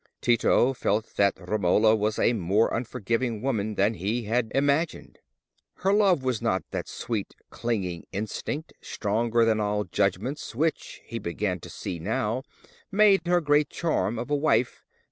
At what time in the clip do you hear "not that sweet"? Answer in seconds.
6.41-7.35